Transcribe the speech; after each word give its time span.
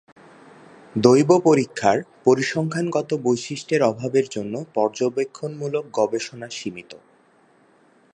দৈব 0.95 1.29
পরীক্ষার 1.43 1.97
পরিসংখ্যানগত 2.25 3.09
বৈশিষ্ট্যের 3.23 3.81
অভাবের 3.83 4.25
জন্য 4.29 4.53
পর্যবেক্ষণমূলক 4.75 5.83
গবেষণা 5.93 6.47
সীমিত। 6.49 6.91